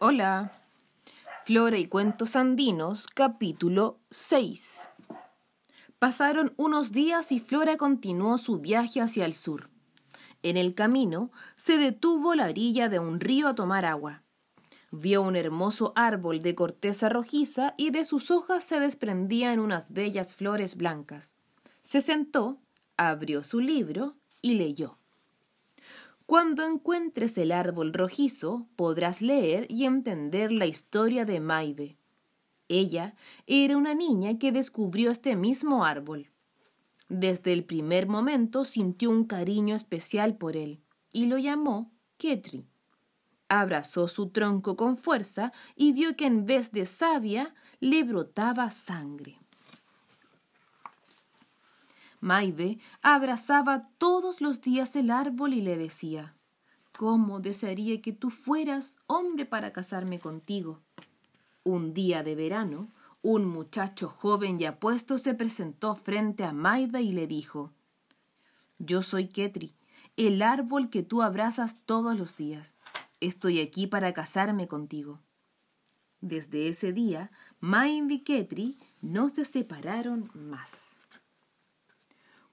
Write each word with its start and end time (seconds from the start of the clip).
Hola. 0.00 0.52
Flora 1.44 1.78
y 1.78 1.86
Cuentos 1.86 2.34
Andinos, 2.34 3.06
capítulo 3.06 4.00
6. 4.10 4.90
Pasaron 6.00 6.52
unos 6.56 6.90
días 6.90 7.30
y 7.30 7.38
Flora 7.38 7.76
continuó 7.76 8.36
su 8.36 8.58
viaje 8.58 9.00
hacia 9.00 9.24
el 9.24 9.34
sur. 9.34 9.70
En 10.42 10.56
el 10.56 10.74
camino 10.74 11.30
se 11.54 11.78
detuvo 11.78 12.34
la 12.34 12.46
orilla 12.46 12.88
de 12.88 12.98
un 12.98 13.20
río 13.20 13.46
a 13.46 13.54
tomar 13.54 13.84
agua. 13.84 14.24
Vio 14.90 15.22
un 15.22 15.36
hermoso 15.36 15.92
árbol 15.94 16.42
de 16.42 16.56
corteza 16.56 17.08
rojiza 17.08 17.72
y 17.76 17.90
de 17.90 18.04
sus 18.04 18.32
hojas 18.32 18.64
se 18.64 18.80
desprendían 18.80 19.60
unas 19.60 19.92
bellas 19.92 20.34
flores 20.34 20.76
blancas. 20.76 21.34
Se 21.82 22.00
sentó, 22.00 22.60
abrió 22.96 23.44
su 23.44 23.60
libro 23.60 24.16
y 24.42 24.54
leyó. 24.54 24.98
Cuando 26.26 26.64
encuentres 26.64 27.36
el 27.36 27.52
árbol 27.52 27.92
rojizo, 27.92 28.66
podrás 28.76 29.20
leer 29.20 29.66
y 29.68 29.84
entender 29.84 30.52
la 30.52 30.66
historia 30.66 31.26
de 31.26 31.38
Maive. 31.38 31.98
Ella 32.68 33.14
era 33.46 33.76
una 33.76 33.94
niña 33.94 34.38
que 34.38 34.50
descubrió 34.50 35.10
este 35.10 35.36
mismo 35.36 35.84
árbol. 35.84 36.30
Desde 37.10 37.52
el 37.52 37.64
primer 37.64 38.08
momento 38.08 38.64
sintió 38.64 39.10
un 39.10 39.24
cariño 39.24 39.76
especial 39.76 40.38
por 40.38 40.56
él 40.56 40.80
y 41.12 41.26
lo 41.26 41.36
llamó 41.36 41.92
Ketri. 42.16 42.66
Abrazó 43.48 44.08
su 44.08 44.30
tronco 44.30 44.76
con 44.76 44.96
fuerza 44.96 45.52
y 45.76 45.92
vio 45.92 46.16
que 46.16 46.24
en 46.24 46.46
vez 46.46 46.72
de 46.72 46.86
savia 46.86 47.54
le 47.80 48.02
brotaba 48.02 48.70
sangre. 48.70 49.43
Maive 52.24 52.78
abrazaba 53.02 53.90
todos 53.98 54.40
los 54.40 54.62
días 54.62 54.96
el 54.96 55.10
árbol 55.10 55.52
y 55.52 55.60
le 55.60 55.76
decía, 55.76 56.34
¿Cómo 56.96 57.38
desearía 57.38 58.00
que 58.00 58.14
tú 58.14 58.30
fueras 58.30 58.96
hombre 59.06 59.44
para 59.44 59.74
casarme 59.74 60.18
contigo? 60.18 60.80
Un 61.64 61.92
día 61.92 62.22
de 62.22 62.34
verano, 62.34 62.88
un 63.20 63.44
muchacho 63.44 64.08
joven 64.08 64.58
y 64.58 64.64
apuesto 64.64 65.18
se 65.18 65.34
presentó 65.34 65.96
frente 65.96 66.44
a 66.44 66.54
Maive 66.54 67.02
y 67.02 67.12
le 67.12 67.26
dijo, 67.26 67.72
Yo 68.78 69.02
soy 69.02 69.28
Ketri, 69.28 69.74
el 70.16 70.40
árbol 70.40 70.88
que 70.88 71.02
tú 71.02 71.20
abrazas 71.20 71.76
todos 71.84 72.16
los 72.18 72.38
días. 72.38 72.74
Estoy 73.20 73.60
aquí 73.60 73.86
para 73.86 74.14
casarme 74.14 74.66
contigo. 74.66 75.20
Desde 76.22 76.68
ese 76.68 76.94
día, 76.94 77.30
Maive 77.60 78.14
y 78.14 78.20
Ketri 78.20 78.78
no 79.02 79.28
se 79.28 79.44
separaron 79.44 80.30
más. 80.32 81.03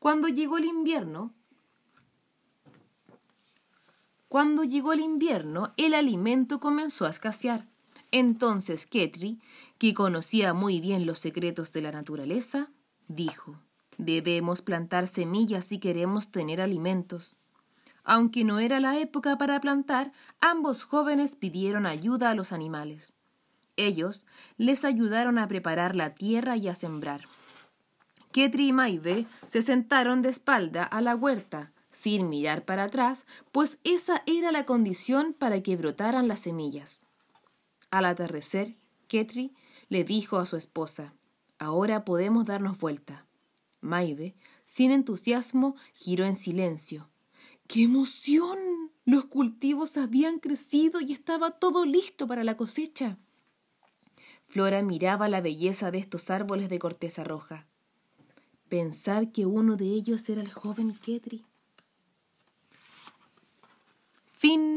Cuando 0.00 0.28
llegó 0.28 0.56
el 0.56 0.64
invierno, 0.64 1.34
cuando 4.28 4.64
llegó 4.64 4.94
el 4.94 5.00
invierno, 5.00 5.74
el 5.76 5.92
alimento 5.92 6.58
comenzó 6.58 7.04
a 7.04 7.10
escasear. 7.10 7.68
Entonces 8.10 8.86
Ketri, 8.86 9.40
que 9.76 9.92
conocía 9.92 10.54
muy 10.54 10.80
bien 10.80 11.04
los 11.04 11.18
secretos 11.18 11.70
de 11.72 11.82
la 11.82 11.92
naturaleza, 11.92 12.70
dijo, 13.08 13.60
debemos 13.98 14.62
plantar 14.62 15.06
semillas 15.06 15.66
si 15.66 15.78
queremos 15.78 16.30
tener 16.30 16.62
alimentos. 16.62 17.36
Aunque 18.02 18.42
no 18.42 18.58
era 18.58 18.80
la 18.80 18.98
época 18.98 19.36
para 19.36 19.60
plantar, 19.60 20.12
ambos 20.40 20.84
jóvenes 20.84 21.36
pidieron 21.36 21.84
ayuda 21.84 22.30
a 22.30 22.34
los 22.34 22.52
animales. 22.52 23.12
Ellos 23.76 24.24
les 24.56 24.86
ayudaron 24.86 25.38
a 25.38 25.46
preparar 25.46 25.94
la 25.94 26.14
tierra 26.14 26.56
y 26.56 26.68
a 26.68 26.74
sembrar. 26.74 27.28
Ketri 28.32 28.68
y 28.68 28.72
Maive 28.72 29.26
se 29.46 29.62
sentaron 29.62 30.22
de 30.22 30.28
espalda 30.28 30.84
a 30.84 31.00
la 31.00 31.16
huerta, 31.16 31.72
sin 31.90 32.28
mirar 32.28 32.64
para 32.64 32.84
atrás, 32.84 33.26
pues 33.50 33.78
esa 33.82 34.22
era 34.26 34.52
la 34.52 34.64
condición 34.64 35.34
para 35.34 35.60
que 35.62 35.76
brotaran 35.76 36.28
las 36.28 36.40
semillas. 36.40 37.02
Al 37.90 38.04
atardecer, 38.04 38.76
Ketri 39.08 39.52
le 39.88 40.04
dijo 40.04 40.38
a 40.38 40.46
su 40.46 40.56
esposa, 40.56 41.14
Ahora 41.58 42.04
podemos 42.04 42.46
darnos 42.46 42.78
vuelta. 42.78 43.26
Maive, 43.80 44.34
sin 44.64 44.92
entusiasmo, 44.92 45.76
giró 45.92 46.24
en 46.24 46.36
silencio. 46.36 47.10
¡Qué 47.66 47.82
emoción! 47.82 48.58
Los 49.04 49.24
cultivos 49.26 49.96
habían 49.96 50.38
crecido 50.38 51.00
y 51.00 51.12
estaba 51.12 51.50
todo 51.58 51.84
listo 51.84 52.26
para 52.26 52.44
la 52.44 52.56
cosecha. 52.56 53.18
Flora 54.46 54.82
miraba 54.82 55.28
la 55.28 55.40
belleza 55.40 55.90
de 55.90 55.98
estos 55.98 56.30
árboles 56.30 56.68
de 56.68 56.78
corteza 56.78 57.24
roja. 57.24 57.66
Pensar 58.70 59.32
que 59.32 59.46
uno 59.46 59.76
de 59.76 59.86
ellos 59.86 60.28
era 60.28 60.40
el 60.40 60.52
joven 60.52 60.94
Ketri. 60.94 61.44
Fin 64.38 64.69